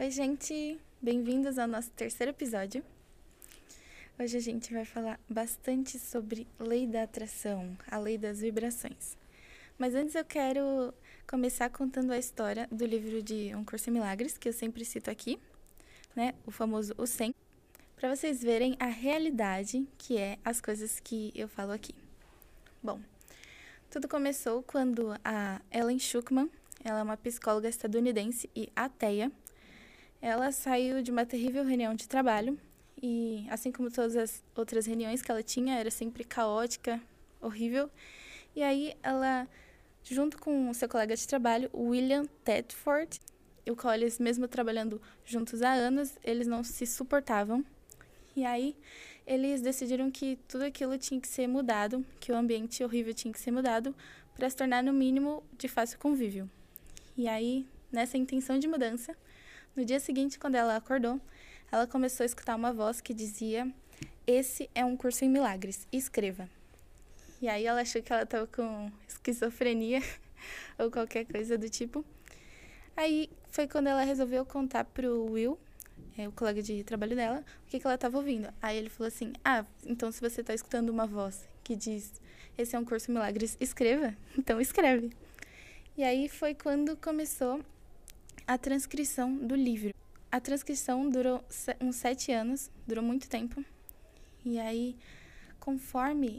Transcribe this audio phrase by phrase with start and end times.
[0.00, 0.80] Oi, gente!
[1.02, 2.82] Bem-vindos ao nosso terceiro episódio.
[4.18, 9.18] Hoje a gente vai falar bastante sobre lei da atração, a lei das vibrações.
[9.76, 10.94] Mas antes eu quero
[11.28, 15.10] começar contando a história do livro de Um Curso em Milagres, que eu sempre cito
[15.10, 15.38] aqui,
[16.16, 16.32] né?
[16.46, 17.34] O famoso O 100,
[17.94, 21.94] para vocês verem a realidade que é as coisas que eu falo aqui.
[22.82, 22.98] Bom,
[23.90, 26.48] tudo começou quando a Ellen Schuckman,
[26.82, 29.30] ela é uma psicóloga estadunidense e ateia,
[30.20, 32.58] ela saiu de uma terrível reunião de trabalho
[33.02, 37.00] e, assim como todas as outras reuniões que ela tinha, era sempre caótica,
[37.40, 37.90] horrível.
[38.54, 39.48] E aí ela,
[40.04, 43.20] junto com o seu colega de trabalho, William Tedford,
[43.68, 47.64] o qual eles, mesmo trabalhando juntos há anos, eles não se suportavam.
[48.36, 48.76] E aí
[49.26, 53.40] eles decidiram que tudo aquilo tinha que ser mudado, que o ambiente horrível tinha que
[53.40, 53.94] ser mudado
[54.34, 56.50] para se tornar no mínimo de fácil convívio.
[57.16, 59.16] E aí, nessa intenção de mudança,
[59.80, 61.18] no dia seguinte, quando ela acordou,
[61.72, 63.66] ela começou a escutar uma voz que dizia:
[64.26, 66.46] Esse é um curso em milagres, escreva.
[67.40, 70.02] E aí ela achou que ela estava com esquizofrenia
[70.78, 72.04] ou qualquer coisa do tipo.
[72.94, 75.58] Aí foi quando ela resolveu contar pro Will,
[76.18, 78.52] é, o colega de trabalho dela, o que, que ela estava ouvindo.
[78.60, 82.20] Aí ele falou assim: Ah, então se você está escutando uma voz que diz:
[82.58, 84.14] Esse é um curso em milagres, escreva.
[84.36, 85.10] Então escreve.
[85.96, 87.64] E aí foi quando começou
[88.50, 89.94] a transcrição do livro.
[90.28, 91.40] A transcrição durou
[91.80, 93.64] uns sete anos, durou muito tempo.
[94.44, 94.96] E aí,
[95.60, 96.38] conforme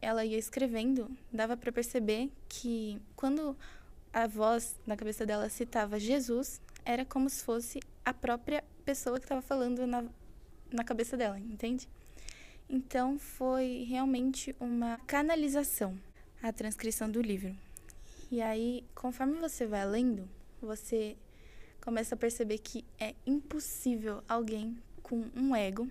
[0.00, 3.54] ela ia escrevendo, dava para perceber que quando
[4.10, 9.26] a voz na cabeça dela citava Jesus, era como se fosse a própria pessoa que
[9.26, 10.06] estava falando na,
[10.72, 11.86] na cabeça dela, entende?
[12.70, 15.94] Então foi realmente uma canalização
[16.42, 17.54] a transcrição do livro.
[18.30, 20.26] E aí, conforme você vai lendo,
[20.66, 21.16] você
[21.80, 25.88] começa a perceber que é impossível alguém com um ego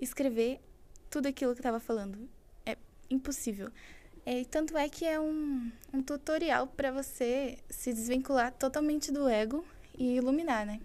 [0.00, 0.60] escrever
[1.10, 2.28] tudo aquilo que estava falando.
[2.64, 2.76] É
[3.10, 3.70] impossível.
[4.24, 9.64] É, tanto é que é um, um tutorial para você se desvincular totalmente do ego
[9.96, 10.80] e iluminar, né?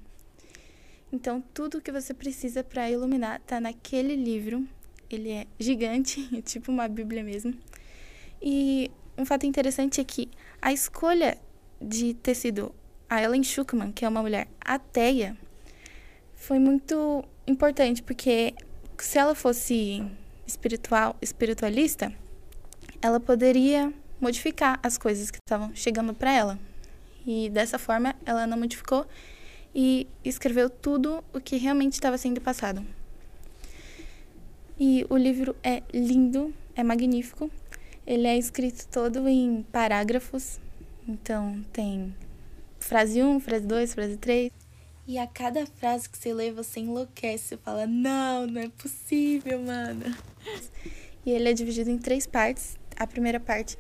[1.12, 4.66] Então, tudo que você precisa para iluminar está naquele livro.
[5.10, 7.54] Ele é gigante, é tipo uma Bíblia mesmo.
[8.42, 10.30] E um fato interessante é que
[10.62, 11.38] a escolha
[11.82, 12.74] de ter sido
[13.10, 15.36] a Ellen Schuckman, que é uma mulher ateia,
[16.36, 18.54] foi muito importante, porque
[18.98, 20.04] se ela fosse
[20.46, 22.14] espiritual, espiritualista,
[23.02, 26.60] ela poderia modificar as coisas que estavam chegando para ela.
[27.26, 29.06] E dessa forma, ela não modificou
[29.74, 32.86] e escreveu tudo o que realmente estava sendo passado.
[34.80, 37.52] E o livro é lindo, é magnífico.
[38.06, 40.60] Ele é escrito todo em parágrafos,
[41.08, 42.16] então tem
[42.80, 44.52] frase 1, frase 2, frase 3.
[45.08, 47.50] E a cada frase que você lê, você enlouquece.
[47.50, 50.06] Você fala, não, não é possível, mano.
[51.26, 52.78] E ele é dividido em três partes.
[52.96, 53.78] A primeira parte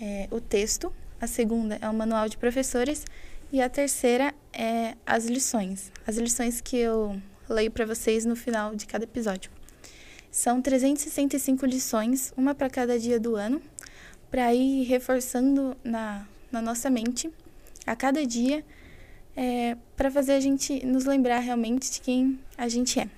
[0.00, 3.04] é o texto, a segunda é o manual de professores
[3.52, 5.92] e a terceira é as lições.
[6.06, 9.50] As lições que eu leio para vocês no final de cada episódio.
[10.30, 13.62] São 365 lições, uma para cada dia do ano,
[14.30, 17.30] para ir reforçando na, na nossa mente
[17.84, 18.64] a cada dia,
[19.36, 23.08] é, para fazer a gente nos lembrar realmente de quem a gente é.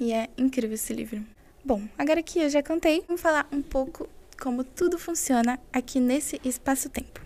[0.00, 1.24] E é incrível esse livro.
[1.64, 4.08] Bom, agora que eu já contei, vamos falar um pouco
[4.40, 7.20] como tudo funciona aqui nesse espaço-tempo.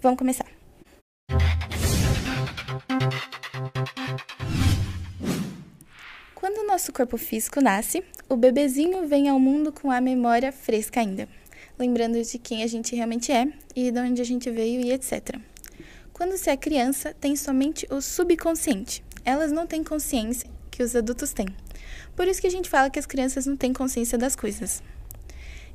[0.00, 0.46] Vamos começar.
[6.34, 11.00] Quando o nosso corpo físico nasce, o bebezinho vem ao mundo com a memória fresca
[11.00, 11.28] ainda,
[11.78, 15.38] lembrando de quem a gente realmente é e de onde a gente veio e etc.
[16.12, 19.02] Quando se é criança, tem somente o subconsciente.
[19.24, 21.46] Elas não têm consciência que os adultos têm.
[22.14, 24.82] Por isso que a gente fala que as crianças não têm consciência das coisas.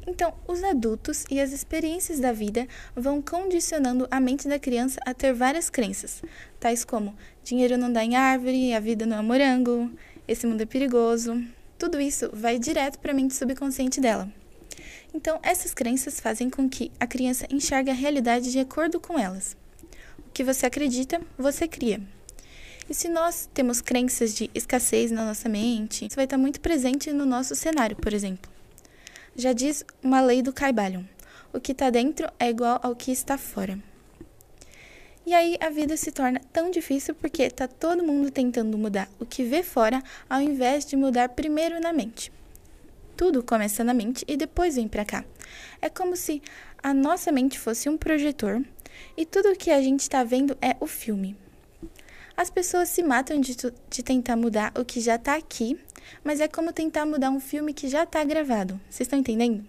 [0.07, 2.65] Então, os adultos e as experiências da vida
[2.95, 6.21] vão condicionando a mente da criança a ter várias crenças,
[6.61, 7.13] tais como
[7.43, 9.91] dinheiro não dá em árvore, a vida não é morango,
[10.25, 11.43] esse mundo é perigoso.
[11.77, 14.31] Tudo isso vai direto para a mente subconsciente dela.
[15.17, 19.57] Então, essas crenças fazem com que a criança enxergue a realidade de acordo com elas.
[20.19, 21.99] O que você acredita, você cria.
[22.87, 27.11] E se nós temos crenças de escassez na nossa mente, isso vai estar muito presente
[27.11, 28.51] no nosso cenário, por exemplo.
[29.35, 31.03] Já diz uma lei do Caibalion:
[31.51, 33.79] o que está dentro é igual ao que está fora.
[35.25, 39.25] E aí a vida se torna tão difícil porque está todo mundo tentando mudar o
[39.25, 39.99] que vê fora
[40.29, 42.31] ao invés de mudar primeiro na mente.
[43.17, 45.25] Tudo começa na mente e depois vem para cá.
[45.81, 46.41] É como se
[46.81, 48.63] a nossa mente fosse um projetor
[49.17, 51.35] e tudo o que a gente está vendo é o filme.
[52.37, 53.57] As pessoas se matam de,
[53.89, 55.79] de tentar mudar o que já está aqui,
[56.23, 58.79] mas é como tentar mudar um filme que já está gravado.
[58.87, 59.65] Vocês estão entendendo?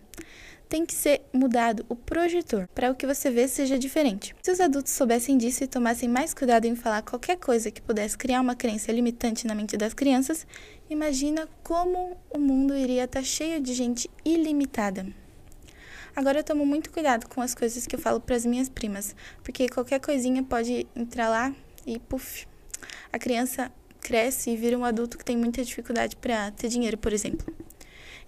[0.68, 4.34] Tem que ser mudado o projetor para o que você vê seja diferente.
[4.42, 8.18] Se os adultos soubessem disso e tomassem mais cuidado em falar qualquer coisa que pudesse
[8.18, 10.46] criar uma crença limitante na mente das crianças,
[10.90, 15.06] imagina como o mundo iria estar tá cheio de gente ilimitada.
[16.14, 19.16] Agora eu tomo muito cuidado com as coisas que eu falo para as minhas primas,
[19.42, 21.54] porque qualquer coisinha pode entrar lá
[21.86, 22.46] e puf,
[23.10, 27.12] a criança cresce e vira um adulto que tem muita dificuldade para ter dinheiro, por
[27.12, 27.46] exemplo.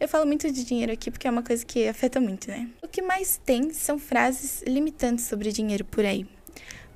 [0.01, 2.71] Eu falo muito de dinheiro aqui porque é uma coisa que afeta muito, né?
[2.83, 6.27] O que mais tem são frases limitantes sobre dinheiro por aí.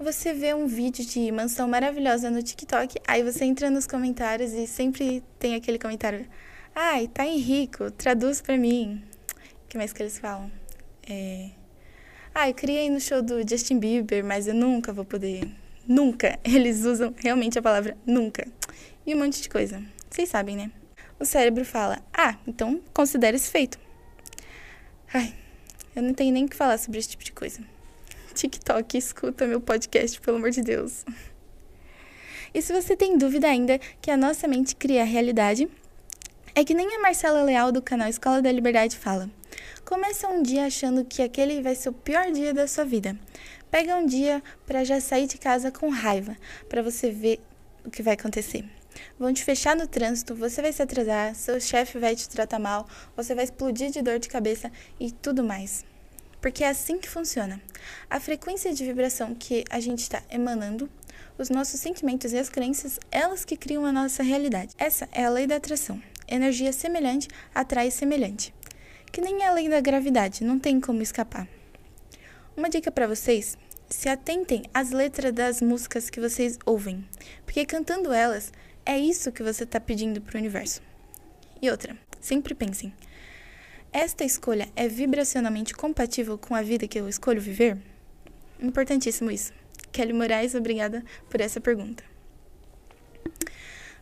[0.01, 4.67] Você vê um vídeo de mansão maravilhosa no TikTok, aí você entra nos comentários e
[4.67, 6.27] sempre tem aquele comentário:
[6.75, 9.05] "Ai, tá em rico, traduz para mim".
[9.65, 10.51] O que mais que eles falam?
[11.06, 11.51] É...
[12.35, 15.47] Ah, eu queria ir no show do Justin Bieber, mas eu nunca vou poder.
[15.87, 16.39] Nunca.
[16.43, 18.45] Eles usam realmente a palavra nunca.
[19.06, 19.81] E um monte de coisa.
[20.11, 20.73] Vocês sabem, né?
[21.25, 23.79] O cérebro fala: Ah, então considere isso feito.
[25.11, 25.35] Ai,
[25.97, 27.62] eu não tenho nem o que falar sobre esse tipo de coisa.
[28.35, 31.03] TikTok, escuta meu podcast, pelo amor de Deus.
[32.53, 35.67] E se você tem dúvida ainda que a nossa mente cria a realidade,
[36.55, 39.31] é que nem a Marcela Leal do canal Escola da Liberdade fala.
[39.82, 43.19] Começa um dia achando que aquele vai ser o pior dia da sua vida.
[43.70, 46.37] Pega um dia para já sair de casa com raiva,
[46.69, 47.41] para você ver
[47.82, 48.62] o que vai acontecer.
[49.19, 52.87] Vão te fechar no trânsito, você vai se atrasar, seu chefe vai te tratar mal,
[53.17, 55.85] você vai explodir de dor de cabeça e tudo mais.
[56.41, 57.61] Porque é assim que funciona.
[58.08, 60.91] A frequência de vibração que a gente está emanando,
[61.38, 64.75] os nossos sentimentos e as crenças, elas que criam a nossa realidade.
[64.79, 66.00] Essa é a lei da atração.
[66.29, 68.55] Energia semelhante atrai semelhante
[69.14, 71.46] que nem a lei da gravidade, não tem como escapar.
[72.56, 73.56] Uma dica para vocês:
[73.88, 77.08] se atentem às letras das músicas que vocês ouvem,
[77.44, 78.52] porque cantando elas
[78.86, 80.82] é isso que você está pedindo para o universo.
[81.60, 82.92] E outra, sempre pensem:
[83.92, 87.78] esta escolha é vibracionalmente compatível com a vida que eu escolho viver?
[88.60, 89.52] Importantíssimo isso.
[89.92, 92.02] Kelly Moraes, obrigada por essa pergunta.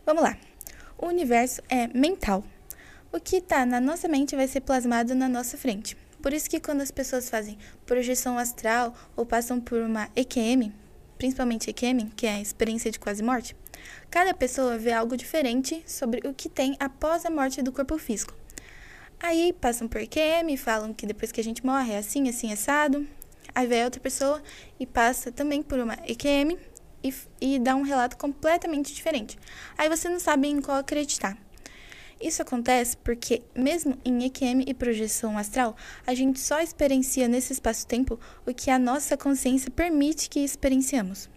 [0.05, 0.37] Vamos lá.
[0.97, 2.43] O universo é mental.
[3.11, 5.95] O que está na nossa mente vai ser plasmado na nossa frente.
[6.21, 10.73] Por isso que quando as pessoas fazem projeção astral ou passam por uma EQM,
[11.23, 13.55] principalmente EQM, que é a experiência de quase morte,
[14.11, 18.33] cada pessoa vê algo diferente sobre o que tem após a morte do corpo físico.
[19.21, 23.07] Aí passam por EQM falam que depois que a gente morre é assim, assim, assado.
[23.55, 24.43] Aí vem outra pessoa
[24.77, 26.57] e passa também por uma EQM
[27.01, 29.39] e, e dá um relato completamente diferente.
[29.77, 31.37] Aí você não sabe em qual acreditar.
[32.19, 35.75] Isso acontece porque, mesmo em EQM e projeção astral,
[36.05, 41.29] a gente só experiencia nesse espaço-tempo o que a nossa consciência permite que experienciamos.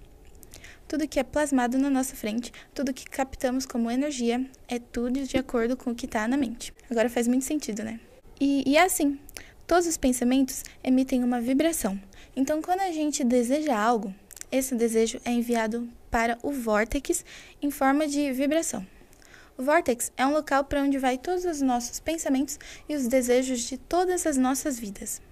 [0.88, 5.36] Tudo que é plasmado na nossa frente, tudo que captamos como energia, é tudo de
[5.36, 6.72] acordo com o que está na mente.
[6.88, 7.98] Agora faz muito sentido, né?
[8.40, 9.18] E, e é assim:
[9.66, 12.00] todos os pensamentos emitem uma vibração.
[12.36, 14.14] Então, quando a gente deseja algo,
[14.52, 17.24] esse desejo é enviado para o vórtex
[17.60, 18.86] em forma de vibração.
[19.58, 23.60] O Vortex é um local para onde vai todos os nossos pensamentos e os desejos
[23.60, 25.22] de todas as nossas vidas.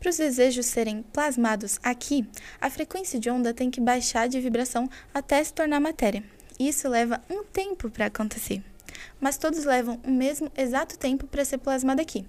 [0.00, 2.26] Para os desejos serem plasmados aqui,
[2.58, 6.24] a frequência de onda tem que baixar de vibração até se tornar matéria.
[6.58, 8.62] Isso leva um tempo para acontecer,
[9.20, 12.26] mas todos levam o mesmo exato tempo para ser plasmado aqui.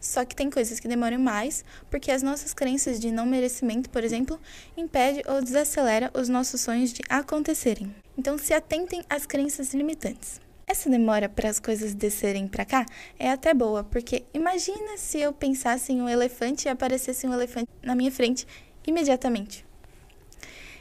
[0.00, 4.04] Só que tem coisas que demoram mais, porque as nossas crenças de não merecimento, por
[4.04, 4.38] exemplo,
[4.76, 7.92] impede ou desacelera os nossos sonhos de acontecerem.
[8.16, 10.43] Então se atentem às crenças limitantes.
[10.66, 12.86] Essa demora para as coisas descerem para cá
[13.18, 17.68] é até boa, porque imagina se eu pensasse em um elefante e aparecesse um elefante
[17.82, 18.46] na minha frente
[18.86, 19.64] imediatamente.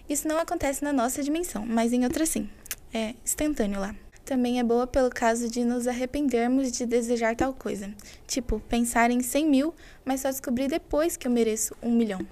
[0.07, 2.49] Isso não acontece na nossa dimensão, mas em outra sim.
[2.93, 3.95] É instantâneo lá.
[4.23, 7.93] Também é boa pelo caso de nos arrependermos de desejar tal coisa.
[8.25, 9.73] Tipo, pensar em 100 mil,
[10.05, 12.25] mas só descobrir depois que eu mereço um milhão.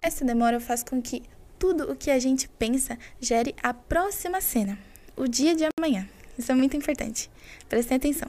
[0.00, 1.22] Essa demora faz com que
[1.58, 4.78] tudo o que a gente pensa gere a próxima cena
[5.22, 6.08] o dia de amanhã.
[6.36, 7.30] Isso é muito importante.
[7.68, 8.28] Prestem atenção.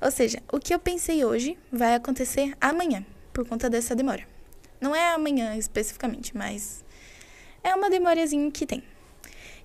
[0.00, 4.24] Ou seja, o que eu pensei hoje vai acontecer amanhã, por conta dessa demora.
[4.80, 6.84] Não é amanhã especificamente, mas
[7.64, 8.84] é uma demorazinha que tem.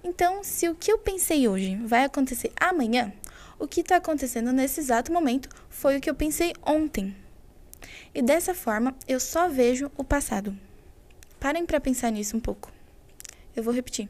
[0.04, 3.14] Então, se o que eu pensei hoje vai acontecer amanhã,
[3.60, 7.16] o que está acontecendo nesse exato momento foi o que eu pensei ontem.
[8.16, 10.58] E dessa forma, eu só vejo o passado.
[11.40, 12.72] Parem para pensar nisso um pouco.
[13.56, 14.10] Eu vou repetir.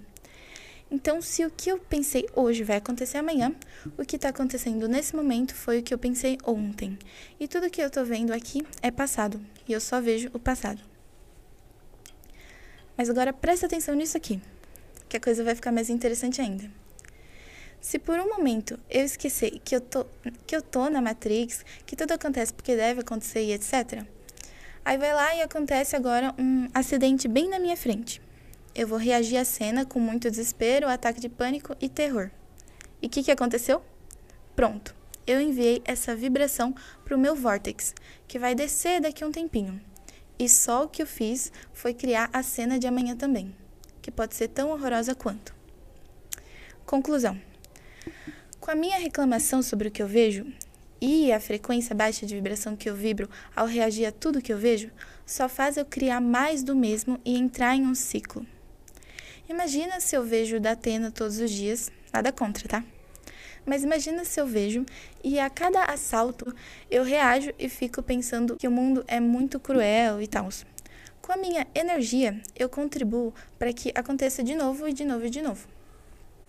[0.93, 3.51] Então, se o que eu pensei hoje vai acontecer amanhã,
[3.97, 6.99] o que está acontecendo nesse momento foi o que eu pensei ontem.
[7.39, 10.79] E tudo que eu estou vendo aqui é passado, e eu só vejo o passado.
[12.95, 14.39] Mas agora presta atenção nisso aqui,
[15.09, 16.69] que a coisa vai ficar mais interessante ainda.
[17.81, 20.05] Se por um momento eu esquecer que eu tô,
[20.45, 24.05] que eu tô na Matrix, que tudo acontece porque deve acontecer e etc.,
[24.85, 28.21] aí vai lá e acontece agora um acidente bem na minha frente.
[28.75, 32.31] Eu vou reagir à cena com muito desespero, ataque de pânico e terror.
[32.99, 33.83] E o que, que aconteceu?
[34.55, 34.95] Pronto,
[35.27, 36.73] eu enviei essa vibração
[37.05, 37.93] para o meu vórtex,
[38.27, 39.79] que vai descer daqui a um tempinho.
[40.39, 43.55] E só o que eu fiz foi criar a cena de amanhã também,
[44.01, 45.53] que pode ser tão horrorosa quanto.
[46.83, 47.39] Conclusão.
[48.59, 50.51] Com a minha reclamação sobre o que eu vejo
[50.99, 54.57] e a frequência baixa de vibração que eu vibro ao reagir a tudo que eu
[54.57, 54.89] vejo,
[55.25, 58.45] só faz eu criar mais do mesmo e entrar em um ciclo.
[59.49, 62.83] Imagina se eu vejo da Atena todos os dias, nada contra, tá?
[63.65, 64.85] Mas imagina se eu vejo
[65.23, 66.53] e a cada assalto
[66.89, 70.47] eu reajo e fico pensando que o mundo é muito cruel e tal.
[71.21, 75.29] Com a minha energia, eu contribuo para que aconteça de novo e de novo e
[75.29, 75.67] de novo.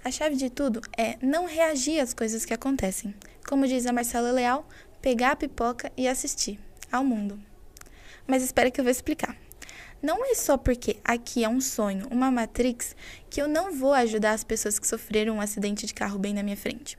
[0.05, 3.15] A chave de tudo é não reagir às coisas que acontecem.
[3.49, 4.69] Como diz a Marcela Leal,
[5.01, 6.61] pegar a pipoca e assistir
[6.93, 7.41] ao mundo.
[8.27, 9.44] Mas espera que eu vou explicar.
[10.05, 12.95] Não é só porque aqui é um sonho, uma Matrix,
[13.31, 16.43] que eu não vou ajudar as pessoas que sofreram um acidente de carro bem na
[16.43, 16.99] minha frente.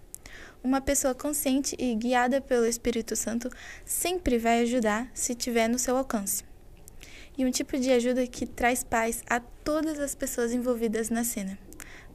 [0.63, 3.47] Uma pessoa consciente e guiada pelo Espírito Santo
[3.85, 6.43] sempre vai ajudar se tiver no seu alcance.
[7.38, 11.59] E um tipo de ajuda que traz paz a todas as pessoas envolvidas na cena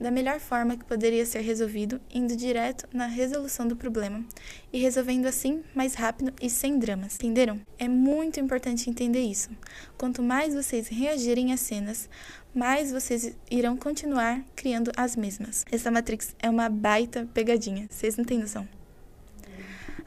[0.01, 4.25] da melhor forma que poderia ser resolvido, indo direto na resolução do problema
[4.73, 7.17] e resolvendo assim mais rápido e sem dramas.
[7.17, 7.61] Entenderam?
[7.79, 9.51] É muito importante entender isso.
[9.99, 12.09] Quanto mais vocês reagirem às cenas,
[12.55, 15.65] mais vocês irão continuar criando as mesmas.
[15.71, 18.67] Essa Matrix é uma baita pegadinha, vocês não têm noção.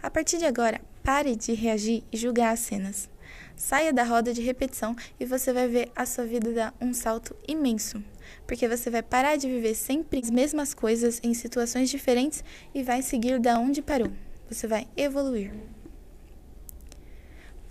[0.02, 3.10] A partir de agora, pare de reagir e julgar as cenas.
[3.56, 7.36] Saia da roda de repetição e você vai ver a sua vida dar um salto
[7.48, 8.04] imenso
[8.46, 13.02] porque você vai parar de viver sempre as mesmas coisas em situações diferentes e vai
[13.02, 14.12] seguir da onde parou.
[14.50, 15.54] Você vai evoluir.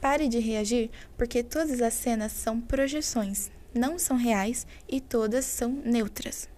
[0.00, 5.70] Pare de reagir, porque todas as cenas são projeções, não são reais e todas são
[5.84, 6.48] neutras.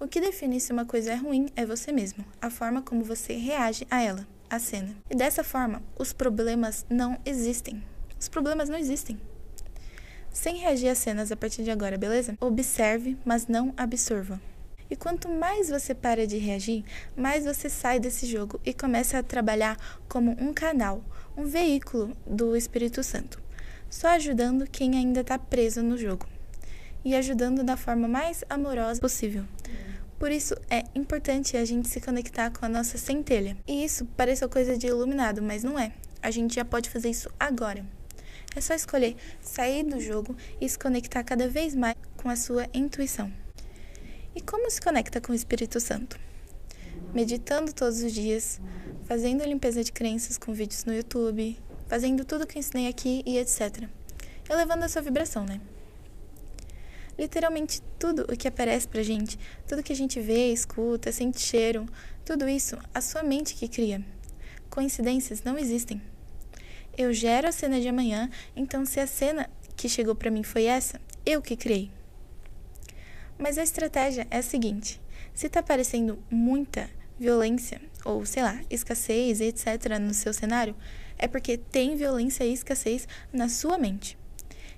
[0.00, 3.34] O que define se uma coisa é ruim é você mesmo, a forma como você
[3.34, 4.96] reage a ela, a cena.
[5.10, 7.82] E dessa forma, os problemas não existem.
[8.18, 9.20] Os problemas não existem
[10.32, 12.36] sem reagir às cenas a partir de agora, beleza?
[12.40, 14.40] Observe, mas não absorva.
[14.90, 19.22] E quanto mais você para de reagir, mais você sai desse jogo e começa a
[19.22, 19.76] trabalhar
[20.08, 21.02] como um canal,
[21.36, 23.40] um veículo do Espírito Santo,
[23.90, 26.26] só ajudando quem ainda está preso no jogo
[27.04, 29.44] e ajudando da forma mais amorosa possível.
[30.18, 33.56] Por isso é importante a gente se conectar com a nossa centelha.
[33.66, 35.92] E isso parece coisa de iluminado, mas não é.
[36.20, 37.84] A gente já pode fazer isso agora.
[38.58, 42.66] É só escolher sair do jogo e se conectar cada vez mais com a sua
[42.74, 43.32] intuição.
[44.34, 46.18] E como se conecta com o Espírito Santo?
[47.14, 48.60] Meditando todos os dias,
[49.04, 53.38] fazendo limpeza de crenças com vídeos no YouTube, fazendo tudo que eu ensinei aqui e
[53.38, 53.88] etc.
[54.50, 55.60] Elevando a sua vibração, né?
[57.16, 59.38] Literalmente tudo o que aparece pra gente,
[59.68, 61.86] tudo que a gente vê, escuta, sente cheiro,
[62.24, 64.04] tudo isso, a sua mente que cria.
[64.68, 66.02] Coincidências não existem.
[66.98, 70.64] Eu gero a cena de amanhã, então se a cena que chegou para mim foi
[70.64, 71.92] essa, eu que criei.
[73.38, 75.00] Mas a estratégia é a seguinte:
[75.32, 80.74] se está aparecendo muita violência ou, sei lá, escassez, etc., no seu cenário,
[81.16, 84.18] é porque tem violência e escassez na sua mente.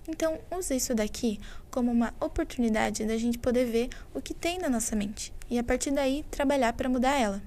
[0.07, 4.69] Então, use isso daqui como uma oportunidade da gente poder ver o que tem na
[4.69, 7.43] nossa mente e a partir daí trabalhar para mudar ela.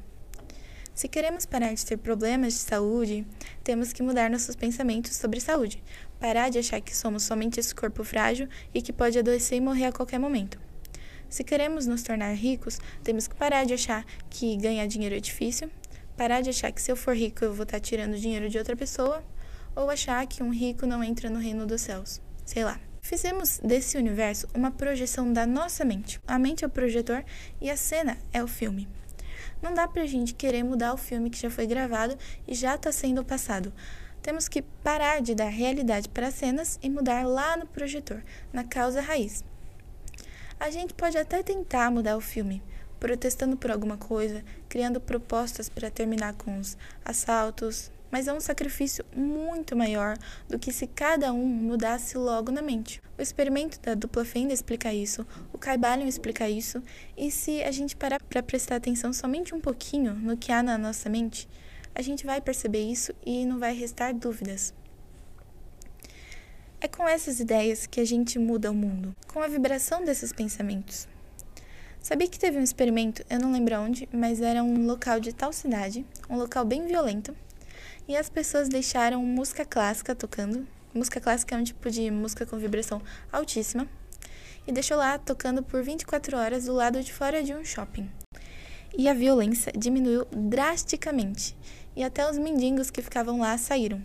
[0.94, 3.26] Se queremos parar de ter problemas de saúde,
[3.64, 5.84] temos que mudar nossos pensamentos sobre saúde.
[6.20, 9.86] Parar de achar que somos somente esse corpo frágil e que pode adoecer e morrer
[9.86, 10.60] a qualquer momento.
[11.28, 15.68] Se queremos nos tornar ricos, temos que parar de achar que ganhar dinheiro é difícil,
[16.16, 18.76] parar de achar que se eu for rico eu vou estar tirando dinheiro de outra
[18.76, 19.24] pessoa,
[19.76, 22.22] ou achar que um rico não entra no reino dos céus.
[22.46, 22.80] Sei lá.
[23.02, 26.22] Fizemos desse universo uma projeção da nossa mente.
[26.28, 27.26] A mente é o projetor
[27.60, 28.88] e a cena é o filme.
[29.64, 32.92] Não dá pra gente querer mudar o filme que já foi gravado e já está
[32.92, 33.72] sendo passado.
[34.22, 38.66] Temos que parar de dar realidade para as cenas e mudar lá no projetor, na
[38.66, 39.42] causa raiz.
[40.60, 42.62] A gente pode até tentar mudar o filme,
[43.00, 49.04] protestando por alguma coisa, criando propostas para terminar com os assaltos, mas é um sacrifício
[49.16, 50.16] muito maior
[50.48, 53.02] do que se cada um mudasse logo na mente.
[53.18, 56.80] O experimento da dupla fenda explica isso, o Caibalion explica isso,
[57.18, 60.78] e se a gente parar para prestar atenção somente um pouquinho no que há na
[60.78, 61.50] nossa mente,
[61.96, 64.76] a gente vai perceber isso e não vai restar dúvidas.
[66.80, 71.08] É com essas ideias que a gente muda o mundo, com a vibração desses pensamentos.
[72.00, 75.52] Sabia que teve um experimento, eu não lembro onde, mas era um local de tal
[75.52, 77.36] cidade, um local bem violento,
[78.08, 80.68] e as pessoas deixaram música clássica tocando.
[80.94, 83.88] Música clássica é um tipo de música com vibração altíssima.
[84.68, 88.10] E deixou lá tocando por 24 horas do lado de fora de um shopping.
[88.98, 91.58] E a violência diminuiu drasticamente.
[91.96, 94.04] E até os mendigos que ficavam lá saíram.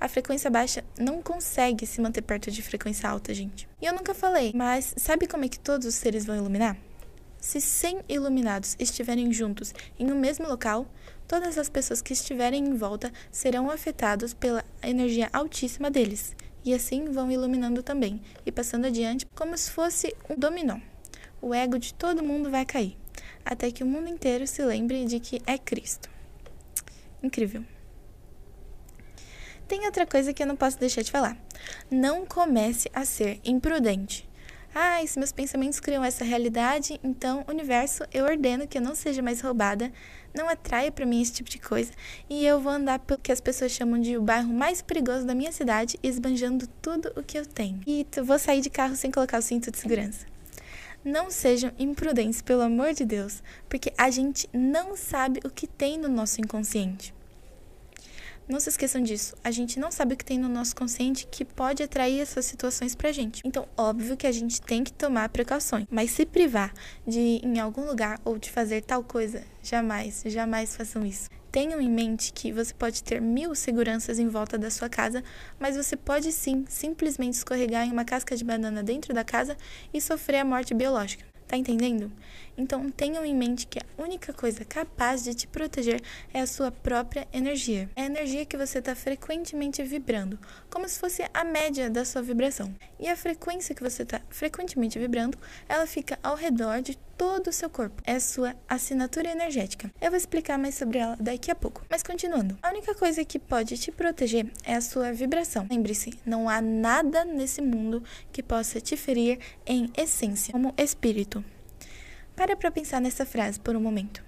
[0.00, 3.68] A frequência baixa não consegue se manter perto de frequência alta, gente.
[3.80, 6.76] E eu nunca falei, mas sabe como é que todos os seres vão iluminar?
[7.38, 10.86] Se 100 iluminados estiverem juntos em um mesmo local,
[11.26, 17.10] todas as pessoas que estiverem em volta serão afetadas pela energia altíssima deles, e assim
[17.10, 20.78] vão iluminando também e passando adiante como se fosse um dominó.
[21.40, 22.96] O ego de todo mundo vai cair,
[23.44, 26.08] até que o mundo inteiro se lembre de que é Cristo.
[27.22, 27.64] Incrível.
[29.68, 31.36] Tem outra coisa que eu não posso deixar de falar.
[31.90, 34.28] Não comece a ser imprudente.
[34.74, 39.22] Ah, se meus pensamentos criam essa realidade, então, universo, eu ordeno que eu não seja
[39.22, 39.92] mais roubada,
[40.34, 41.92] não atraia para mim esse tipo de coisa,
[42.28, 45.34] e eu vou andar pelo que as pessoas chamam de o bairro mais perigoso da
[45.34, 47.80] minha cidade, esbanjando tudo o que eu tenho.
[47.86, 50.26] E vou sair de carro sem colocar o cinto de segurança.
[51.04, 55.98] Não sejam imprudentes, pelo amor de Deus, porque a gente não sabe o que tem
[55.98, 57.13] no nosso inconsciente.
[58.46, 59.34] Não se esqueçam disso.
[59.42, 62.94] A gente não sabe o que tem no nosso consciente que pode atrair essas situações
[62.94, 63.40] pra gente.
[63.42, 65.86] Então, óbvio que a gente tem que tomar precauções.
[65.90, 66.72] Mas se privar
[67.06, 71.30] de ir em algum lugar ou de fazer tal coisa, jamais, jamais façam isso.
[71.50, 75.24] Tenham em mente que você pode ter mil seguranças em volta da sua casa,
[75.58, 79.56] mas você pode sim simplesmente escorregar em uma casca de banana dentro da casa
[79.92, 81.33] e sofrer a morte biológica.
[81.46, 82.10] Tá entendendo?
[82.56, 86.00] Então tenham em mente que a única coisa capaz de te proteger
[86.32, 87.90] é a sua própria energia.
[87.94, 90.38] É a energia que você está frequentemente vibrando,
[90.70, 92.74] como se fosse a média da sua vibração.
[92.98, 95.36] E a frequência que você está frequentemente vibrando,
[95.68, 98.02] ela fica ao redor de todo o seu corpo.
[98.04, 99.90] É sua assinatura energética.
[100.00, 101.84] Eu vou explicar mais sobre ela daqui a pouco.
[101.88, 105.66] Mas continuando, a única coisa que pode te proteger é a sua vibração.
[105.70, 111.44] Lembre-se, não há nada nesse mundo que possa te ferir em essência, como espírito.
[112.36, 114.24] Para para pensar nessa frase por um momento.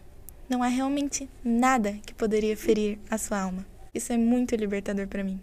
[0.49, 3.67] Não há realmente nada que poderia ferir a sua alma.
[3.93, 5.41] Isso é muito libertador para mim.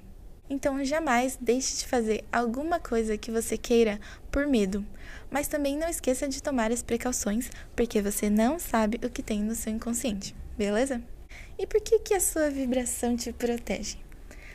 [0.49, 3.99] Então jamais deixe de fazer alguma coisa que você queira
[4.31, 4.85] por medo,
[5.33, 9.41] mas também não esqueça de tomar as precauções, porque você não sabe o que tem
[9.41, 11.01] no seu inconsciente, beleza?
[11.57, 13.97] E por que que a sua vibração te protege?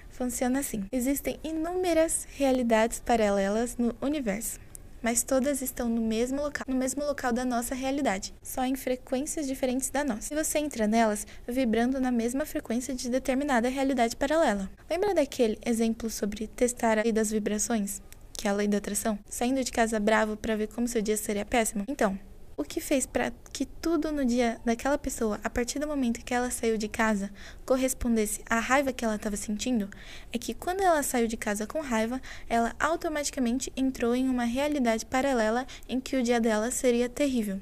[0.09, 4.61] Funciona assim: existem inúmeras realidades paralelas no universo
[5.03, 9.47] mas todas estão no mesmo local, no mesmo local da nossa realidade, só em frequências
[9.47, 10.33] diferentes da nossa.
[10.33, 14.69] E você entra nelas vibrando na mesma frequência de determinada realidade paralela.
[14.91, 18.03] Lembra daquele exemplo sobre testar a lei das vibrações?
[18.39, 19.19] Que é a lei da atração?
[19.29, 21.85] Saindo de casa bravo para ver como seu dia seria péssimo?
[21.89, 22.17] Então,
[22.57, 26.33] o que fez para que tudo no dia daquela pessoa, a partir do momento que
[26.33, 27.33] ela saiu de casa,
[27.67, 29.91] correspondesse à raiva que ela estava sentindo,
[30.33, 35.05] é que quando ela saiu de casa com raiva, ela automaticamente entrou em uma realidade
[35.05, 37.61] paralela em que o dia dela seria terrível.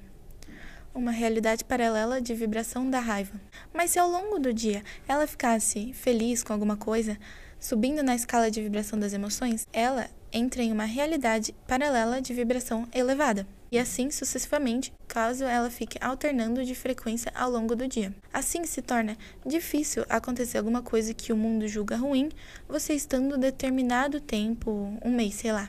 [0.95, 3.41] Uma realidade paralela de vibração da raiva.
[3.73, 7.19] Mas se ao longo do dia ela ficasse feliz com alguma coisa,
[7.67, 12.87] subindo na escala de vibração das emoções, ela entra em uma realidade paralela de vibração
[12.95, 18.15] elevada e assim sucessivamente, caso ela fique alternando de frequência ao longo do dia.
[18.33, 22.29] Assim se torna difícil acontecer alguma coisa que o mundo julga ruim,
[22.69, 25.69] você estando determinado tempo, um mês, sei lá,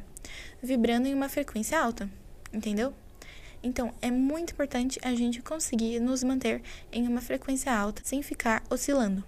[0.62, 2.08] vibrando em uma frequência alta,
[2.54, 2.94] entendeu?
[3.64, 8.62] Então, é muito importante a gente conseguir nos manter em uma frequência alta sem ficar
[8.70, 9.24] oscilando.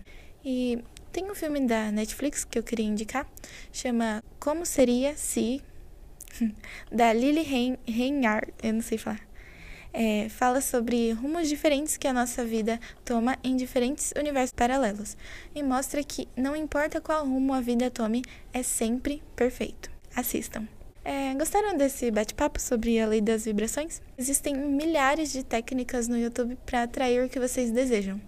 [0.46, 0.80] E
[1.12, 3.28] tem um filme da Netflix que eu queria indicar,
[3.72, 5.62] chama Como Seria Se
[6.92, 7.44] da Lily
[7.88, 9.28] Reinhardt, eu não sei falar.
[9.92, 15.18] É, fala sobre rumos diferentes que a nossa vida toma em diferentes universos paralelos
[15.56, 18.22] e mostra que não importa qual rumo a vida tome,
[18.54, 19.90] é sempre perfeito.
[20.16, 20.68] Assistam.
[21.04, 24.00] É, gostaram desse bate-papo sobre a lei das vibrações?
[24.16, 28.22] Existem milhares de técnicas no YouTube para atrair o que vocês desejam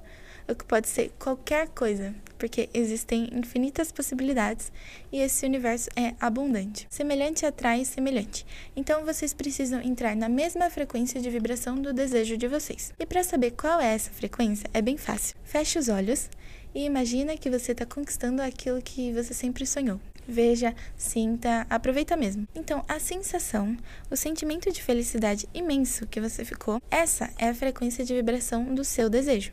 [0.47, 4.71] o que pode ser qualquer coisa, porque existem infinitas possibilidades
[5.12, 6.88] e esse universo é abundante.
[6.89, 8.45] Semelhante atrai semelhante.
[8.75, 12.93] Então vocês precisam entrar na mesma frequência de vibração do desejo de vocês.
[12.99, 15.36] E para saber qual é essa frequência, é bem fácil.
[15.43, 16.30] Feche os olhos
[16.73, 19.99] e imagina que você está conquistando aquilo que você sempre sonhou.
[20.27, 22.47] Veja, sinta, aproveita mesmo.
[22.56, 23.75] Então, a sensação,
[24.10, 28.84] o sentimento de felicidade imenso que você ficou, essa é a frequência de vibração do
[28.84, 29.51] seu desejo.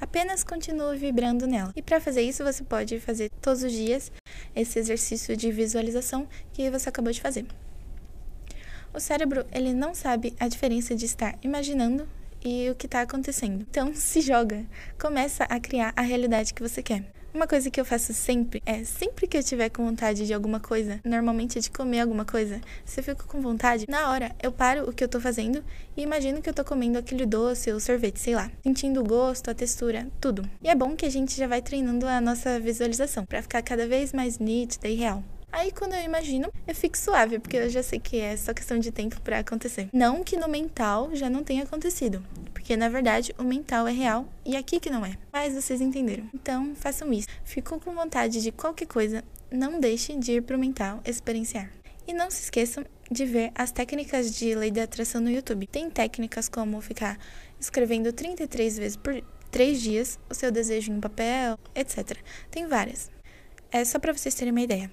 [0.00, 1.72] Apenas continue vibrando nela.
[1.74, 4.12] E para fazer isso, você pode fazer todos os dias
[4.54, 7.46] esse exercício de visualização que você acabou de fazer.
[8.92, 12.08] O cérebro, ele não sabe a diferença de estar imaginando
[12.44, 13.66] e o que está acontecendo.
[13.68, 14.64] Então, se joga,
[15.00, 17.04] começa a criar a realidade que você quer.
[17.34, 20.60] Uma coisa que eu faço sempre é, sempre que eu tiver com vontade de alguma
[20.60, 24.52] coisa, normalmente é de comer alguma coisa, se eu fico com vontade, na hora eu
[24.52, 25.60] paro o que eu tô fazendo
[25.96, 29.50] e imagino que eu tô comendo aquele doce ou sorvete, sei lá, sentindo o gosto,
[29.50, 30.48] a textura, tudo.
[30.62, 33.88] E é bom que a gente já vai treinando a nossa visualização para ficar cada
[33.88, 35.20] vez mais nítida e real.
[35.54, 38.76] Aí quando eu imagino, eu fico suave, porque eu já sei que é só questão
[38.76, 39.88] de tempo para acontecer.
[39.92, 42.20] Não que no mental já não tenha acontecido,
[42.52, 45.16] porque na verdade o mental é real e aqui que não é.
[45.32, 46.28] Mas vocês entenderam.
[46.34, 47.28] Então, façam isso.
[47.44, 51.70] Ficou com vontade de qualquer coisa, não deixe de ir pro mental experienciar.
[52.04, 55.68] E não se esqueçam de ver as técnicas de lei da atração no YouTube.
[55.68, 57.16] Tem técnicas como ficar
[57.60, 62.18] escrevendo 33 vezes por 3 dias o seu desejo em papel, etc.
[62.50, 63.08] Tem várias.
[63.70, 64.90] É só para vocês terem uma ideia.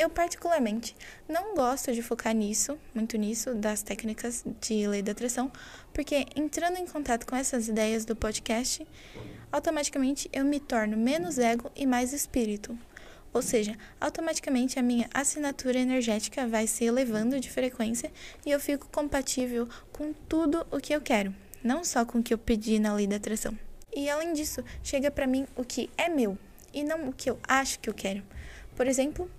[0.00, 0.96] Eu, particularmente,
[1.28, 5.52] não gosto de focar nisso, muito nisso, das técnicas de lei da atração,
[5.92, 8.86] porque entrando em contato com essas ideias do podcast,
[9.52, 12.78] automaticamente eu me torno menos ego e mais espírito.
[13.30, 18.10] Ou seja, automaticamente a minha assinatura energética vai se elevando de frequência
[18.46, 22.32] e eu fico compatível com tudo o que eu quero, não só com o que
[22.32, 23.52] eu pedi na lei da atração.
[23.94, 26.38] E além disso, chega para mim o que é meu
[26.72, 28.22] e não o que eu acho que eu quero.
[28.74, 29.30] Por exemplo,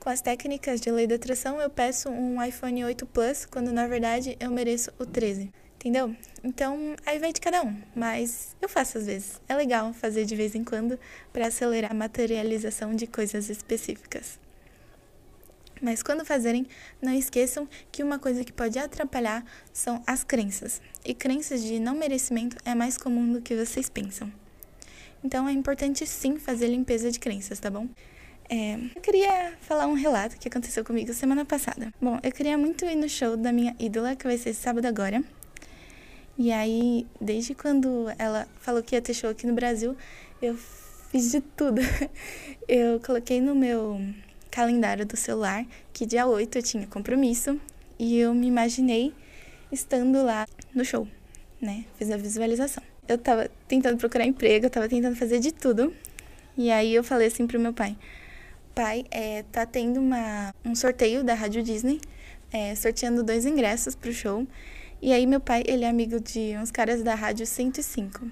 [0.00, 3.86] com as técnicas de lei da atração, eu peço um iPhone 8 Plus, quando na
[3.86, 5.52] verdade eu mereço o 13.
[5.76, 6.14] Entendeu?
[6.42, 9.40] Então, aí vai de cada um, mas eu faço às vezes.
[9.48, 10.98] É legal fazer de vez em quando
[11.32, 14.38] para acelerar a materialização de coisas específicas.
[15.80, 16.66] Mas quando fazerem,
[17.00, 20.82] não esqueçam que uma coisa que pode atrapalhar são as crenças.
[21.04, 24.30] E crenças de não merecimento é mais comum do que vocês pensam.
[25.24, 27.88] Então é importante sim fazer limpeza de crenças, tá bom?
[28.52, 31.94] É, eu queria falar um relato que aconteceu comigo semana passada.
[32.02, 35.22] Bom, eu queria muito ir no show da minha ídola, que vai ser sábado agora.
[36.36, 39.96] E aí, desde quando ela falou que ia ter show aqui no Brasil,
[40.42, 40.56] eu
[41.12, 41.80] fiz de tudo.
[42.66, 44.00] Eu coloquei no meu
[44.50, 47.60] calendário do celular que dia 8 eu tinha compromisso
[47.98, 49.12] e eu me imaginei
[49.72, 51.06] estando lá no show,
[51.60, 51.84] né?
[51.98, 52.82] Fiz a visualização.
[53.08, 55.92] Eu tava tentando procurar emprego, eu tava tentando fazer de tudo.
[56.56, 57.96] E aí eu falei assim pro meu pai:
[58.80, 62.00] pai é, tá tendo uma, um sorteio da Rádio Disney,
[62.50, 64.46] é, sorteando dois ingressos pro show.
[65.02, 68.26] E aí meu pai, ele é amigo de uns caras da Rádio 105.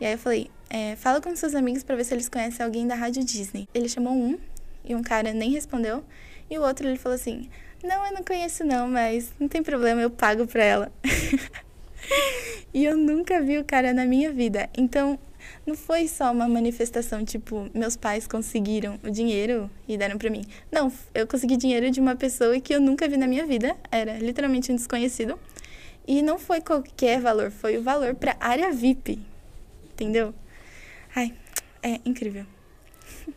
[0.00, 2.88] E aí eu falei, é, fala com seus amigos para ver se eles conhecem alguém
[2.88, 3.68] da Rádio Disney.
[3.72, 4.36] Ele chamou um,
[4.84, 6.02] e um cara nem respondeu.
[6.50, 7.48] E o outro, ele falou assim,
[7.80, 10.92] não, eu não conheço não, mas não tem problema, eu pago pra ela.
[12.74, 14.68] e eu nunca vi o cara na minha vida.
[14.76, 15.16] Então,
[15.66, 20.44] não foi só uma manifestação, tipo, meus pais conseguiram o dinheiro e deram para mim.
[20.70, 24.18] Não, eu consegui dinheiro de uma pessoa que eu nunca vi na minha vida, era
[24.18, 25.38] literalmente um desconhecido.
[26.06, 29.18] E não foi qualquer valor, foi o valor para área VIP.
[29.92, 30.34] Entendeu?
[31.16, 31.34] Ai,
[31.82, 32.44] é incrível.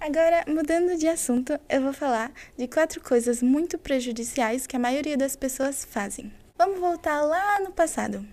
[0.00, 5.16] Agora, mudando de assunto, eu vou falar de quatro coisas muito prejudiciais que a maioria
[5.16, 6.32] das pessoas fazem.
[6.56, 8.24] Vamos voltar lá no passado.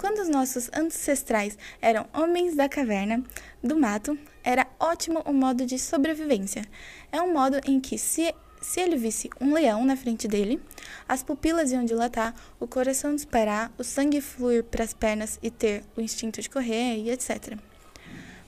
[0.00, 3.22] Quando os nossos ancestrais eram homens da caverna,
[3.62, 6.64] do mato, era ótimo o modo de sobrevivência.
[7.12, 10.58] É um modo em que, se, se ele visse um leão na frente dele,
[11.06, 15.84] as pupilas iam dilatar, o coração disparar, o sangue fluir para as pernas e ter
[15.94, 17.58] o instinto de correr e etc.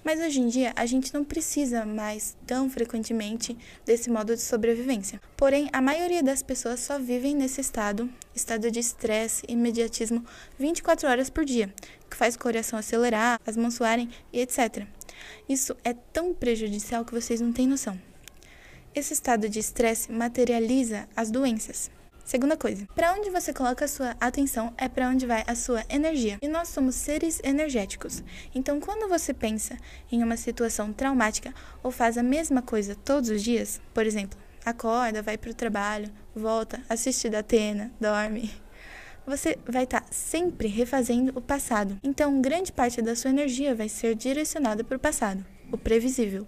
[0.05, 5.21] Mas hoje em dia a gente não precisa mais tão frequentemente desse modo de sobrevivência.
[5.37, 10.25] Porém, a maioria das pessoas só vivem nesse estado, estado de estresse e imediatismo
[10.59, 11.73] 24 horas por dia,
[12.11, 14.87] que faz o coração acelerar, as mãos suarem e etc.
[15.49, 17.99] Isso é tão prejudicial que vocês não têm noção.
[18.95, 21.91] Esse estado de estresse materializa as doenças.
[22.25, 25.85] Segunda coisa, para onde você coloca a sua atenção é para onde vai a sua
[25.89, 26.39] energia.
[26.41, 28.23] E nós somos seres energéticos.
[28.55, 29.77] Então, quando você pensa
[30.11, 35.21] em uma situação traumática ou faz a mesma coisa todos os dias, por exemplo, acorda,
[35.21, 38.51] vai para o trabalho, volta, assiste da Atena, dorme,
[39.27, 41.99] você vai estar tá sempre refazendo o passado.
[42.03, 46.47] Então, grande parte da sua energia vai ser direcionada para o passado, o previsível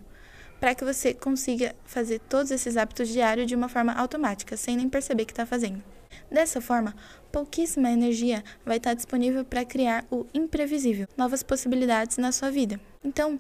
[0.61, 4.89] para que você consiga fazer todos esses hábitos diários de uma forma automática, sem nem
[4.89, 5.83] perceber que está fazendo.
[6.31, 6.95] Dessa forma,
[7.31, 12.81] pouquíssima energia vai estar disponível para criar o imprevisível, novas possibilidades na sua vida.
[13.05, 13.39] Então,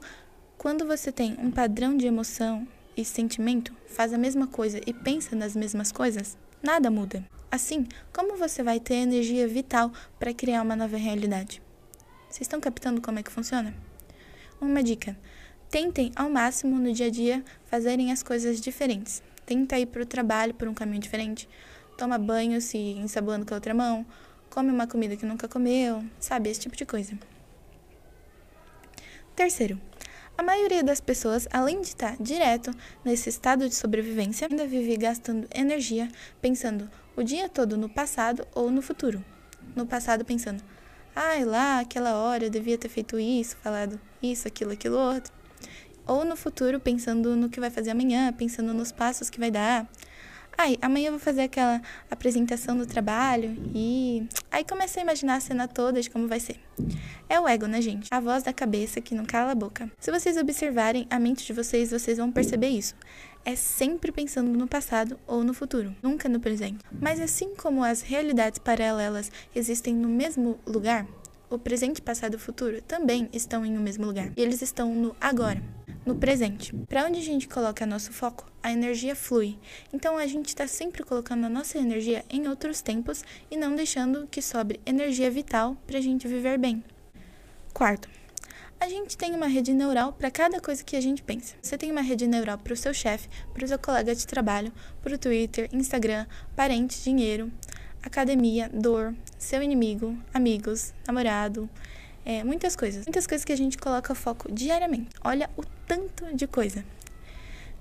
[0.58, 5.34] quando você tem um padrão de emoção e sentimento, faz a mesma coisa e pensa
[5.34, 7.24] nas mesmas coisas, nada muda.
[7.50, 11.62] Assim, como você vai ter energia vital para criar uma nova realidade?
[12.28, 13.72] Vocês estão captando como é que funciona?
[14.60, 15.16] Uma dica:
[15.74, 19.20] Tentem ao máximo no dia a dia fazerem as coisas diferentes.
[19.44, 21.48] Tenta ir para o trabalho por um caminho diferente.
[21.98, 24.06] toma banho se ensaboando com a outra mão,
[24.48, 26.48] come uma comida que nunca comeu, sabe?
[26.48, 27.18] Esse tipo de coisa.
[29.34, 29.80] Terceiro,
[30.38, 32.70] a maioria das pessoas, além de estar direto
[33.04, 36.06] nesse estado de sobrevivência, ainda vive gastando energia
[36.40, 39.24] pensando o dia todo no passado ou no futuro.
[39.74, 40.62] No passado pensando,
[41.16, 45.33] ai lá, aquela hora eu devia ter feito isso, falado isso, aquilo, aquilo outro.
[46.06, 49.88] Ou no futuro pensando no que vai fazer amanhã, pensando nos passos que vai dar.
[50.56, 55.40] Ai, amanhã eu vou fazer aquela apresentação do trabalho e aí começa a imaginar a
[55.40, 56.60] cena toda de como vai ser.
[57.28, 58.06] É o ego, né, gente?
[58.10, 59.90] A voz da cabeça que não cala a boca.
[59.98, 62.94] Se vocês observarem a mente de vocês, vocês vão perceber isso.
[63.44, 66.78] É sempre pensando no passado ou no futuro, nunca no presente.
[67.00, 71.04] Mas assim como as realidades paralelas existem no mesmo lugar,
[71.50, 74.30] o presente, passado e futuro também estão em um mesmo lugar.
[74.36, 75.60] E eles estão no agora
[76.04, 76.74] no presente.
[76.88, 79.58] Para onde a gente coloca nosso foco, a energia flui.
[79.92, 84.26] Então a gente está sempre colocando a nossa energia em outros tempos e não deixando
[84.26, 86.82] que sobre energia vital para a gente viver bem.
[87.72, 88.08] Quarto,
[88.80, 91.54] a gente tem uma rede neural para cada coisa que a gente pensa.
[91.62, 94.72] Você tem uma rede neural para o seu chefe, para o seu colega de trabalho,
[95.02, 97.50] para o Twitter, Instagram, parente, dinheiro,
[98.02, 101.68] academia, dor, seu inimigo, amigos, namorado,
[102.24, 103.04] é, muitas coisas.
[103.04, 105.10] Muitas coisas que a gente coloca foco diariamente.
[105.22, 106.84] Olha o tanto de coisa.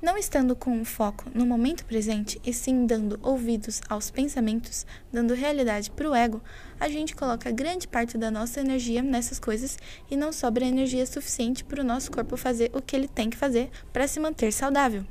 [0.01, 5.33] Não estando com o foco no momento presente e sim dando ouvidos aos pensamentos, dando
[5.33, 6.41] realidade para o ego,
[6.77, 9.77] a gente coloca grande parte da nossa energia nessas coisas
[10.11, 13.37] e não sobra energia suficiente para o nosso corpo fazer o que ele tem que
[13.37, 15.05] fazer para se manter saudável.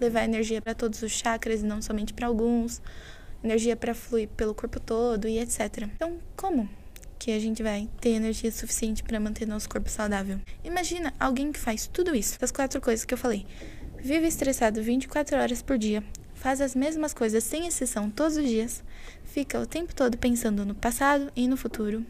[0.00, 2.80] Levar energia para todos os chakras e não somente para alguns,
[3.42, 5.88] energia para fluir pelo corpo todo e etc.
[5.92, 6.68] Então, como?
[7.20, 10.40] Que a gente vai ter energia suficiente para manter nosso corpo saudável.
[10.64, 13.46] Imagina alguém que faz tudo isso, as quatro coisas que eu falei.
[13.98, 16.02] Vive estressado 24 horas por dia,
[16.32, 18.82] faz as mesmas coisas sem exceção todos os dias,
[19.22, 22.06] fica o tempo todo pensando no passado e no futuro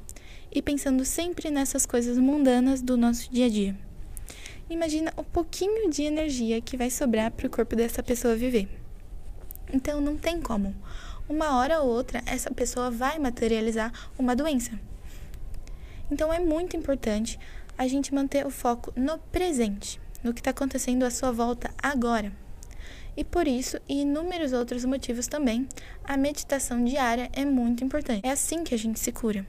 [0.52, 3.76] e pensando sempre nessas coisas mundanas do nosso dia a dia.
[4.70, 8.68] Imagina o pouquinho de energia que vai sobrar para o corpo dessa pessoa viver.
[9.72, 10.72] Então não tem como.
[11.28, 14.78] Uma hora ou outra essa pessoa vai materializar uma doença.
[16.10, 17.38] Então é muito importante
[17.78, 22.32] a gente manter o foco no presente, no que está acontecendo à sua volta agora.
[23.16, 25.68] E por isso, e inúmeros outros motivos também,
[26.04, 28.26] a meditação diária é muito importante.
[28.26, 29.46] É assim que a gente se cura.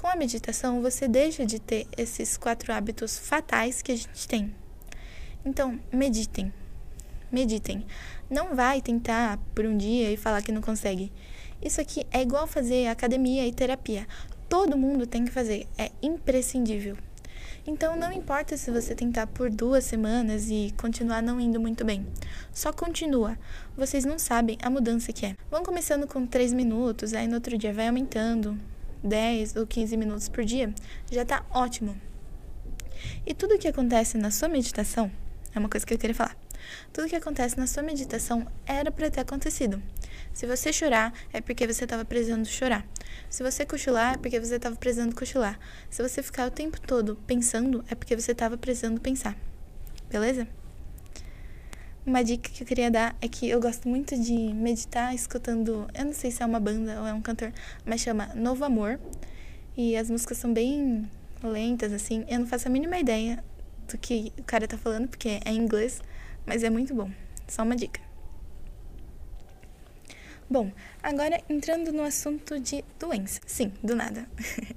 [0.00, 4.54] Com a meditação, você deixa de ter esses quatro hábitos fatais que a gente tem.
[5.44, 6.52] Então, meditem.
[7.32, 7.84] Meditem.
[8.30, 11.12] Não vai tentar por um dia e falar que não consegue.
[11.60, 14.06] Isso aqui é igual fazer academia e terapia
[14.48, 16.96] todo mundo tem que fazer, é imprescindível.
[17.66, 22.06] Então não importa se você tentar por duas semanas e continuar não indo muito bem.
[22.50, 23.38] Só continua.
[23.76, 25.36] Vocês não sabem a mudança que é.
[25.50, 28.58] Vão começando com 3 minutos, aí no outro dia vai aumentando
[29.04, 30.72] 10 ou 15 minutos por dia.
[31.10, 31.94] Já tá ótimo.
[33.26, 35.10] E tudo que acontece na sua meditação
[35.54, 36.36] é uma coisa que eu queria falar.
[36.92, 39.80] Tudo que acontece na sua meditação era para ter acontecido.
[40.32, 42.86] Se você chorar, é porque você estava precisando chorar.
[43.28, 45.58] Se você cochilar, é porque você estava precisando cochilar.
[45.90, 49.36] Se você ficar o tempo todo pensando, é porque você estava precisando pensar.
[50.10, 50.48] Beleza?
[52.06, 56.06] Uma dica que eu queria dar é que eu gosto muito de meditar escutando, eu
[56.06, 57.52] não sei se é uma banda ou é um cantor,
[57.84, 58.98] mas chama Novo Amor.
[59.76, 61.08] E as músicas são bem
[61.42, 62.24] lentas, assim.
[62.26, 63.44] Eu não faço a mínima ideia
[63.86, 66.00] do que o cara tá falando, porque é em inglês,
[66.46, 67.10] mas é muito bom.
[67.46, 68.07] Só uma dica.
[70.50, 73.38] Bom, agora entrando no assunto de doença.
[73.46, 74.26] Sim, do nada.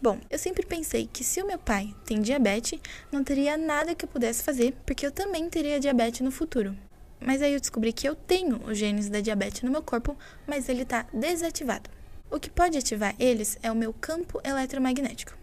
[0.00, 2.80] Bom, eu sempre pensei que se o meu pai tem diabetes,
[3.12, 6.74] não teria nada que eu pudesse fazer, porque eu também teria diabetes no futuro.
[7.20, 10.70] Mas aí eu descobri que eu tenho os genes da diabetes no meu corpo, mas
[10.70, 11.90] ele está desativado.
[12.30, 15.36] O que pode ativar eles é o meu campo eletromagnético.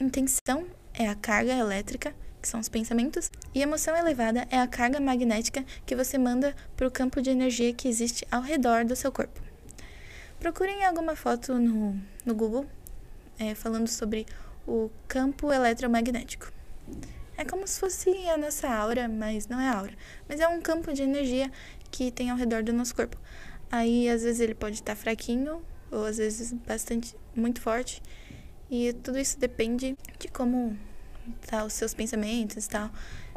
[0.00, 5.00] Intenção é a carga elétrica que são os pensamentos, e emoção elevada é a carga
[5.00, 9.10] magnética que você manda para o campo de energia que existe ao redor do seu
[9.10, 9.40] corpo.
[10.38, 12.66] Procurem alguma foto no, no Google
[13.38, 14.26] é, falando sobre
[14.66, 16.52] o campo eletromagnético.
[17.34, 19.94] É como se fosse a nossa aura, mas não é aura.
[20.28, 21.50] Mas é um campo de energia
[21.90, 23.16] que tem ao redor do nosso corpo.
[23.72, 28.02] Aí, às vezes, ele pode estar fraquinho, ou às vezes bastante, muito forte.
[28.70, 30.76] E tudo isso depende de como
[31.46, 32.90] tá, os seus pensamentos tal,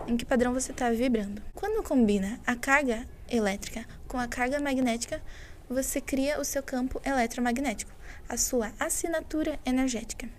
[0.08, 1.42] em que padrão você está vibrando.
[1.54, 5.22] Quando combina a carga elétrica com a carga magnética,
[5.70, 7.92] você cria o seu campo eletromagnético,
[8.28, 10.30] a sua assinatura energética.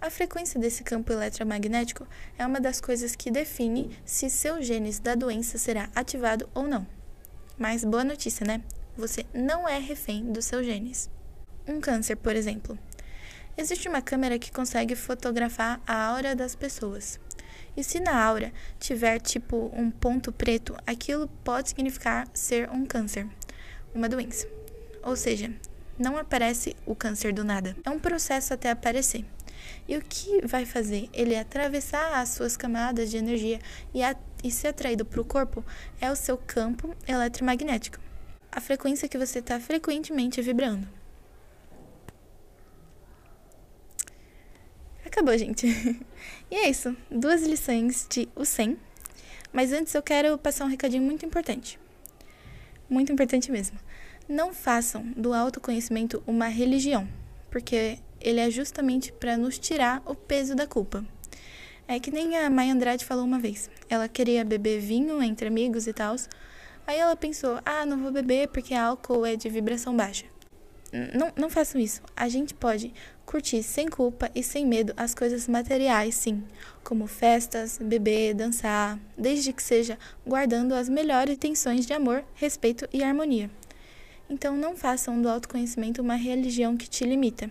[0.00, 5.14] A frequência desse campo eletromagnético é uma das coisas que define se seu genes da
[5.14, 6.86] doença será ativado ou não.
[7.56, 8.60] Mas boa notícia, né?
[8.96, 11.08] Você não é refém dos seus genes.
[11.66, 12.78] Um câncer, por exemplo.
[13.56, 17.20] Existe uma câmera que consegue fotografar a aura das pessoas.
[17.76, 23.28] E se na aura tiver tipo um ponto preto, aquilo pode significar ser um câncer,
[23.94, 24.48] uma doença.
[25.04, 25.52] Ou seja,
[25.96, 27.76] não aparece o câncer do nada.
[27.84, 29.24] É um processo até aparecer.
[29.86, 33.60] E o que vai fazer ele atravessar as suas camadas de energia
[33.94, 35.64] e, a, e ser atraído para o corpo
[36.00, 37.98] é o seu campo eletromagnético,
[38.50, 41.03] a frequência que você está frequentemente vibrando.
[45.14, 45.68] Acabou, gente.
[46.50, 46.96] e é isso.
[47.08, 48.76] Duas lições de O 100.
[49.52, 51.78] Mas antes eu quero passar um recadinho muito importante.
[52.90, 53.78] Muito importante mesmo.
[54.28, 57.06] Não façam do autoconhecimento uma religião,
[57.48, 61.04] porque ele é justamente para nos tirar o peso da culpa.
[61.86, 63.70] É que nem a Mãe Andrade falou uma vez.
[63.88, 66.16] Ela queria beber vinho entre amigos e tal.
[66.88, 70.26] Aí ela pensou: ah, não vou beber porque álcool é de vibração baixa.
[71.12, 72.02] Não, não façam isso.
[72.16, 72.92] A gente pode
[73.26, 76.44] curtir sem culpa e sem medo as coisas materiais, sim,
[76.82, 83.02] como festas, beber, dançar, desde que seja guardando as melhores intenções de amor, respeito e
[83.02, 83.50] harmonia.
[84.28, 87.50] Então não façam do autoconhecimento uma religião que te limita.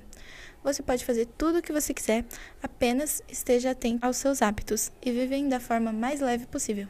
[0.64, 2.26] Você pode fazer tudo o que você quiser,
[2.62, 6.88] apenas esteja atento aos seus hábitos e vivem da forma mais leve possível.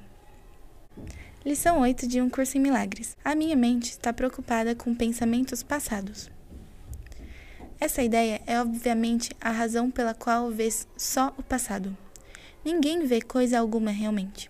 [1.44, 3.18] Lição 8 de Um Curso em Milagres.
[3.26, 6.32] A minha mente está preocupada com pensamentos passados.
[7.84, 11.98] Essa ideia é obviamente a razão pela qual vês só o passado.
[12.64, 14.50] Ninguém vê coisa alguma realmente.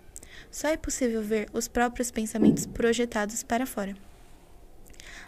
[0.52, 3.96] Só é possível ver os próprios pensamentos projetados para fora.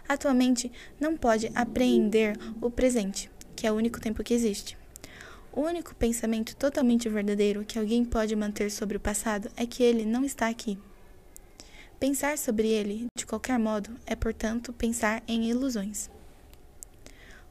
[0.07, 4.77] Atualmente, não pode apreender o presente, que é o único tempo que existe.
[5.51, 10.05] O único pensamento totalmente verdadeiro que alguém pode manter sobre o passado é que ele
[10.05, 10.79] não está aqui.
[11.99, 16.09] Pensar sobre ele, de qualquer modo, é, portanto, pensar em ilusões.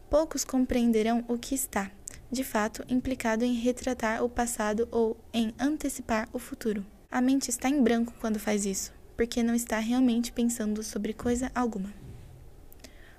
[0.08, 1.90] Poucos compreenderão o que está,
[2.30, 6.84] de fato, implicado em retratar o passado ou em antecipar o futuro.
[7.10, 11.50] A mente está em branco quando faz isso, porque não está realmente pensando sobre coisa
[11.54, 11.92] alguma.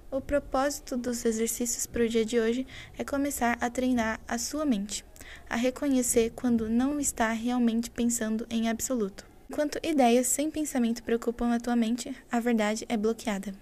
[0.10, 2.66] O propósito dos exercícios para o dia de hoje
[2.98, 5.04] é começar a treinar a sua mente,
[5.50, 9.26] a reconhecer quando não está realmente pensando em absoluto.
[9.50, 13.54] Enquanto ideias sem pensamento preocupam a tua mente, a verdade é bloqueada.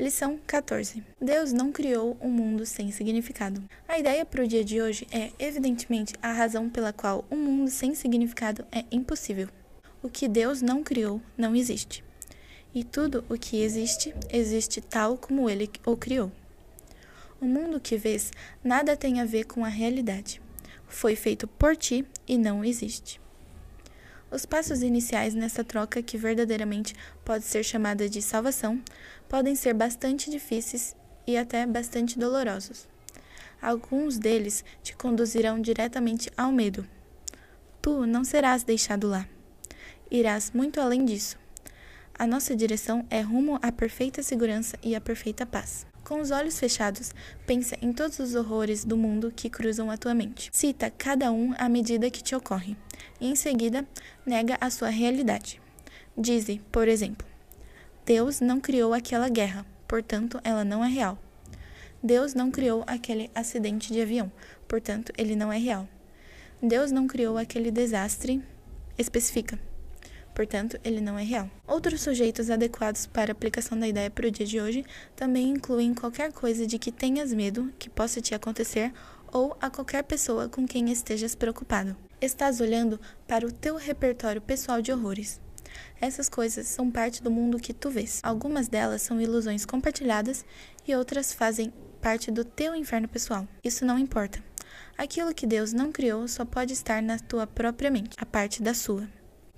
[0.00, 1.04] Lição 14.
[1.20, 3.62] Deus não criou um mundo sem significado.
[3.86, 7.70] A ideia para o dia de hoje é, evidentemente, a razão pela qual um mundo
[7.70, 9.50] sem significado é impossível.
[10.02, 12.02] O que Deus não criou não existe
[12.74, 16.32] e tudo o que existe, existe tal como ele o criou.
[17.38, 18.30] O mundo que vês
[18.64, 20.40] nada tem a ver com a realidade.
[20.88, 23.19] Foi feito por ti e não existe.
[24.30, 28.80] Os passos iniciais nessa troca, que verdadeiramente pode ser chamada de salvação,
[29.28, 30.94] podem ser bastante difíceis
[31.26, 32.88] e até bastante dolorosos.
[33.60, 36.86] Alguns deles te conduzirão diretamente ao medo.
[37.82, 39.26] Tu não serás deixado lá.
[40.10, 41.36] Irás muito além disso.
[42.16, 45.89] A nossa direção é rumo à perfeita segurança e à perfeita paz.
[46.10, 47.12] Com os olhos fechados,
[47.46, 50.50] pensa em todos os horrores do mundo que cruzam a tua mente.
[50.52, 52.76] Cita cada um à medida que te ocorre,
[53.20, 53.86] e em seguida
[54.26, 55.62] nega a sua realidade.
[56.18, 57.24] Dize, por exemplo,
[58.04, 61.16] Deus não criou aquela guerra, portanto ela não é real.
[62.02, 64.32] Deus não criou aquele acidente de avião,
[64.66, 65.88] portanto ele não é real.
[66.60, 68.42] Deus não criou aquele desastre,
[68.98, 69.69] especifica
[70.34, 71.48] portanto, ele não é real.
[71.66, 75.94] Outros sujeitos adequados para a aplicação da ideia para o dia de hoje também incluem
[75.94, 78.92] qualquer coisa de que tenhas medo que possa te acontecer
[79.32, 81.96] ou a qualquer pessoa com quem estejas preocupado.
[82.20, 85.40] Estás olhando para o teu repertório pessoal de horrores.
[86.00, 88.20] Essas coisas são parte do mundo que tu vês.
[88.22, 90.44] Algumas delas são ilusões compartilhadas
[90.86, 93.46] e outras fazem parte do teu inferno pessoal.
[93.62, 94.42] Isso não importa.
[94.96, 98.74] Aquilo que Deus não criou só pode estar na tua própria mente, a parte da
[98.74, 99.08] sua.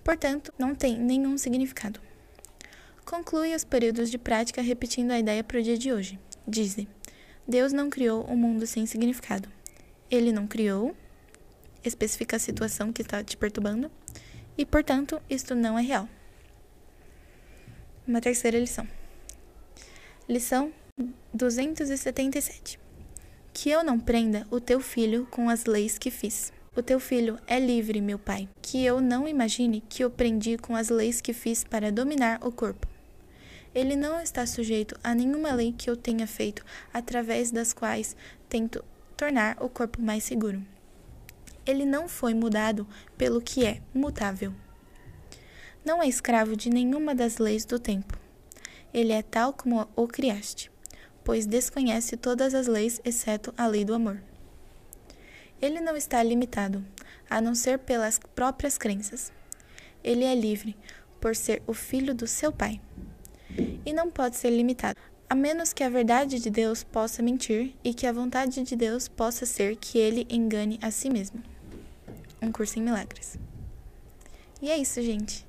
[0.05, 2.01] Portanto, não tem nenhum significado.
[3.05, 6.19] Conclui os períodos de prática repetindo a ideia para o dia de hoje.
[6.47, 6.89] Dize:
[7.47, 9.49] Deus não criou um mundo sem significado.
[10.11, 10.97] Ele não criou,
[11.85, 13.91] especifica a situação que está te perturbando,
[14.57, 16.09] e, portanto, isto não é real.
[18.07, 18.87] Uma terceira lição.
[20.29, 20.73] Lição
[21.33, 22.79] 277.
[23.53, 26.53] Que eu não prenda o teu filho com as leis que fiz.
[26.75, 28.49] O teu filho é livre, meu pai.
[28.63, 32.51] Que eu não imagine que o prendi com as leis que fiz para dominar o
[32.51, 32.89] corpo.
[33.75, 38.17] Ele não está sujeito a nenhuma lei que eu tenha feito, através das quais
[38.49, 38.83] tento
[39.19, 40.65] tornar o corpo mais seguro.
[41.67, 42.87] Ele não foi mudado
[43.19, 44.55] pelo que é mutável.
[45.85, 48.19] Não é escravo de nenhuma das leis do tempo.
[48.95, 50.71] Ele é tal como o criaste,
[51.23, 54.23] pois desconhece todas as leis exceto a lei do amor.
[55.63, 56.85] Ele não está limitado,
[57.31, 59.33] a não ser pelas próprias crenças.
[60.03, 60.77] Ele é livre,
[61.21, 62.81] por ser o filho do seu pai.
[63.87, 64.99] E não pode ser limitado,
[65.31, 69.07] a menos que a verdade de Deus possa mentir e que a vontade de Deus
[69.07, 71.41] possa ser que ele engane a si mesmo.
[72.43, 73.39] Um curso em milagres.
[74.61, 75.47] E é isso, gente.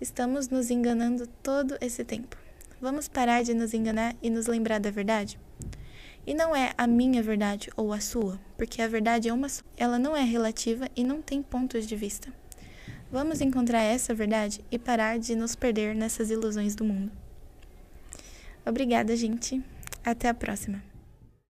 [0.00, 2.34] Estamos nos enganando todo esse tempo.
[2.80, 5.38] Vamos parar de nos enganar e nos lembrar da verdade?
[6.26, 9.62] E não é a minha verdade ou a sua, porque a verdade é uma só.
[9.76, 12.32] Ela não é relativa e não tem pontos de vista.
[13.10, 17.10] Vamos encontrar essa verdade e parar de nos perder nessas ilusões do mundo.
[18.64, 19.62] Obrigada, gente.
[20.04, 20.89] Até a próxima.